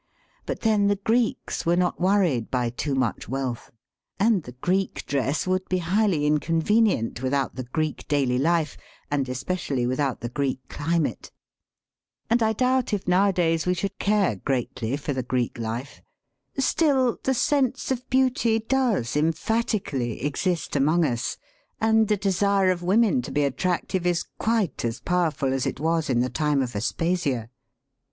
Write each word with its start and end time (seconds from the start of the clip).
But 0.47 0.61
then 0.61 0.87
the 0.87 0.95
Greeks 0.95 1.63
were 1.63 1.75
not 1.75 2.01
worried 2.01 2.49
by 2.49 2.71
too 2.71 2.95
much 2.95 3.29
wealth. 3.29 3.71
And 4.19 4.41
the 4.41 4.53
Greek 4.53 5.05
dress 5.05 5.45
would 5.45 5.69
be 5.69 5.77
highly 5.77 6.27
inconven 6.27 6.89
ient 6.91 7.21
without 7.21 7.53
the 7.53 7.65
Greek 7.65 8.07
daily 8.07 8.39
life, 8.39 8.77
and 9.11 9.29
especially 9.29 9.85
94 9.85 9.95
SELF 9.95 10.09
AND 10.09 10.17
SELF 10.17 10.17
MANAGEMENT^ 10.17 10.17
without 10.17 10.21
the 10.21 10.41
Greek 10.41 10.69
climate. 10.69 11.31
And 12.31 12.41
I 12.41 12.51
doubt 12.53 12.93
if 12.93 13.07
now 13.07 13.31
adays 13.31 13.67
we 13.67 13.75
should 13.75 13.99
care 13.99 14.37
greatly 14.37 14.97
for 14.97 15.13
the 15.13 15.21
Greek 15.21 15.59
life. 15.59 16.01
Still, 16.57 17.19
the 17.21 17.35
sense 17.35 17.91
of 17.91 18.09
beauty 18.09 18.57
does 18.57 19.15
emphatically 19.15 20.25
exist 20.25 20.75
among 20.75 21.05
us, 21.05 21.37
and 21.79 22.07
the 22.07 22.17
desire 22.17 22.71
of 22.71 22.81
women 22.81 23.21
to 23.21 23.31
be 23.31 23.41
attrac 23.41 23.87
tive 23.89 24.07
is 24.07 24.23
quite 24.39 24.83
as 24.83 24.99
powerful 24.99 25.53
as 25.53 25.67
it 25.67 25.79
was 25.79 26.09
in 26.09 26.21
the 26.21 26.29
time 26.31 26.63
of 26.63 26.75
Aspasia. 26.75 27.49